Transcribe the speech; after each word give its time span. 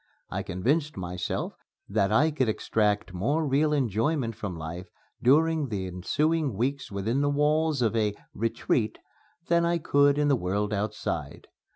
I 0.31 0.41
convinced 0.41 0.97
myself 0.97 1.53
that 1.87 2.11
I 2.11 2.31
could 2.31 2.49
extract 2.49 3.13
more 3.13 3.45
real 3.47 3.71
enjoyment 3.71 4.35
from 4.35 4.57
life 4.57 4.89
during 5.21 5.67
the 5.69 5.85
ensuing 5.85 6.55
weeks 6.55 6.91
within 6.91 7.21
the 7.21 7.29
walls 7.29 7.83
of 7.83 7.95
a 7.95 8.15
"retreat" 8.33 8.97
than 9.47 9.63
I 9.63 9.77
could 9.77 10.17
in 10.17 10.27
the 10.27 10.35
world 10.35 10.73
outside. 10.73 11.49